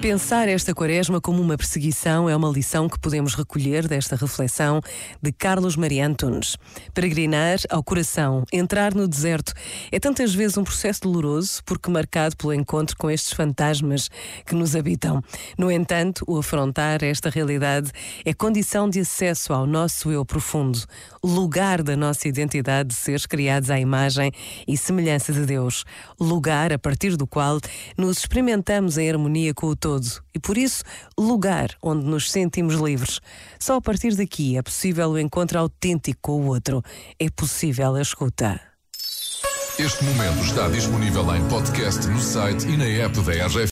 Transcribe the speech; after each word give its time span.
Pensar 0.00 0.48
esta 0.48 0.74
quaresma 0.74 1.20
como 1.20 1.42
uma 1.42 1.58
perseguição 1.58 2.26
é 2.26 2.34
uma 2.34 2.48
lição 2.48 2.88
que 2.88 2.98
podemos 2.98 3.34
recolher 3.34 3.86
desta 3.86 4.16
reflexão 4.16 4.80
de 5.20 5.30
Carlos 5.30 5.76
Maria 5.76 6.06
Antunes. 6.06 6.56
Peregrinar 6.94 7.58
ao 7.68 7.84
coração, 7.84 8.44
entrar 8.50 8.94
no 8.94 9.06
deserto, 9.06 9.52
é 9.92 10.00
tantas 10.00 10.34
vezes 10.34 10.56
um 10.56 10.64
processo 10.64 11.02
doloroso 11.02 11.62
porque 11.66 11.90
marcado 11.90 12.34
pelo 12.34 12.54
encontro 12.54 12.96
com 12.96 13.10
estes 13.10 13.34
fantasmas 13.34 14.08
que 14.46 14.54
nos 14.54 14.74
habitam. 14.74 15.22
No 15.58 15.70
entanto, 15.70 16.24
o 16.26 16.38
afrontar 16.38 17.04
esta 17.04 17.28
realidade 17.28 17.92
é 18.24 18.32
condição 18.32 18.88
de 18.88 19.00
acesso 19.00 19.52
ao 19.52 19.66
nosso 19.66 20.10
eu 20.10 20.24
profundo, 20.24 20.78
lugar 21.22 21.82
da 21.82 21.94
nossa 21.94 22.26
identidade 22.26 22.88
de 22.88 22.94
seres 22.94 23.26
criados 23.26 23.68
à 23.68 23.78
imagem 23.78 24.32
e 24.66 24.78
semelhança 24.78 25.30
de 25.30 25.44
Deus, 25.44 25.84
lugar 26.18 26.72
a 26.72 26.78
partir 26.78 27.18
do 27.18 27.26
qual 27.26 27.60
nos 27.98 28.16
experimentamos 28.16 28.96
em 28.96 29.10
harmonia 29.10 29.52
com 29.52 29.66
o 29.66 29.76
todo 29.76 29.89
todo 29.90 30.22
e, 30.32 30.38
por 30.38 30.56
isso, 30.56 30.84
lugar 31.18 31.76
onde 31.82 32.04
nos 32.04 32.30
sentimos 32.30 32.74
livres. 32.74 33.20
Só 33.58 33.76
a 33.76 33.80
partir 33.80 34.14
daqui 34.14 34.56
é 34.56 34.62
possível 34.62 35.10
o 35.10 35.18
encontro 35.18 35.58
autêntico 35.58 36.20
com 36.22 36.42
o 36.42 36.46
outro. 36.46 36.80
É 37.18 37.28
possível 37.28 37.96
a 37.96 38.00
escuta. 38.00 38.60
Este 39.78 40.04
momento 40.04 40.44
está 40.44 40.68
disponível 40.68 41.34
em 41.34 41.48
podcast 41.48 42.06
no 42.06 42.20
site 42.20 42.68
e 42.68 42.76
na 42.76 42.84
app 42.84 43.18
da 43.22 43.46
RGF. 43.46 43.68